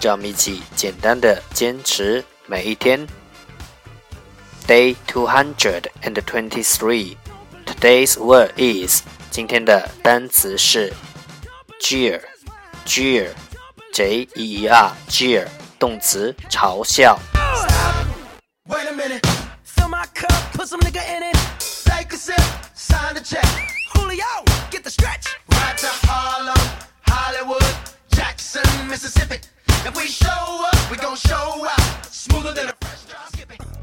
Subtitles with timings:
[0.00, 3.06] 让我们一起简单的坚持每一天。
[4.66, 7.16] Day two hundred and twenty-three.
[7.64, 10.92] Today's word is 今天的单词是
[11.80, 12.20] jeer,
[12.84, 13.28] jeer,
[13.92, 15.46] J E E R, jeer
[15.78, 17.18] 动词嘲笑。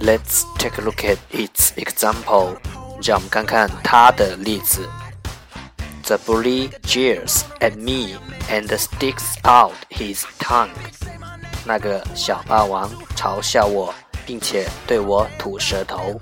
[0.05, 2.56] Let's take a look at its example.
[3.03, 4.89] 让我们看看它的例子。
[6.05, 8.19] The bully jeers at me
[8.51, 10.70] and sticks out his tongue.
[11.65, 13.95] 那个小霸王嘲笑我，
[14.27, 16.20] 并且对我吐舌头。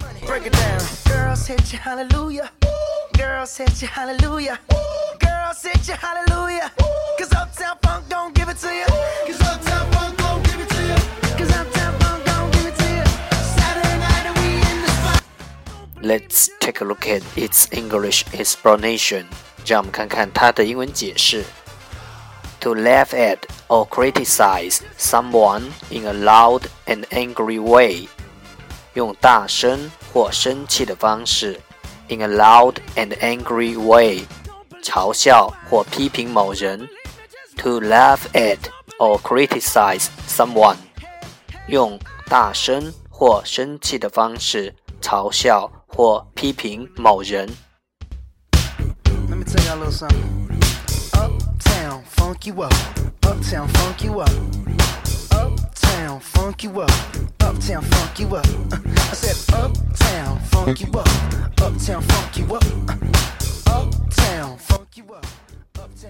[16.03, 19.25] Let's take a look at its English explanation.
[19.67, 21.45] 让我们看看它的英文解释。
[22.61, 28.09] To laugh at or criticize someone in a loud and angry way.
[28.95, 31.61] 用大声或生气的方式，
[32.09, 34.25] in a loud and angry way，
[34.83, 36.89] 嘲笑或批评某人。
[37.59, 38.59] To laugh at
[38.99, 40.77] or criticize someone，
[41.69, 45.71] 用大声或生气的方式嘲笑。
[45.93, 47.49] 或批评某人。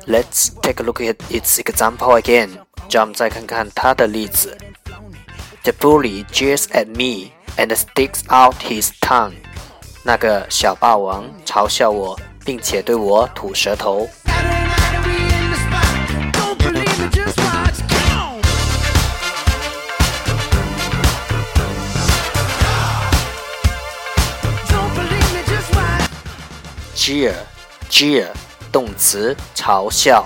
[0.06, 2.68] Let's take a look at its example again。
[2.90, 4.56] 让我们再看看它的例子。
[5.64, 9.34] The bully jeers at me and sticks out his tongue.
[10.05, 14.05] 那个小霸王嘲笑我，并且对我吐舌头。
[26.93, 28.27] jeer，jeer，
[28.73, 30.25] 动词，嘲笑。